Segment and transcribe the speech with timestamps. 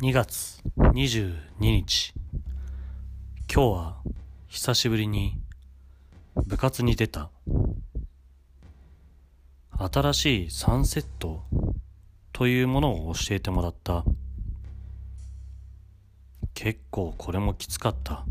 [0.00, 2.14] 2月22日。
[3.52, 3.96] 今日は
[4.46, 5.40] 久しぶりに
[6.46, 7.32] 部活に出た。
[9.76, 11.42] 新しいサンセット
[12.32, 14.04] というものを教えてもらった。
[16.54, 18.24] 結構これもきつかった。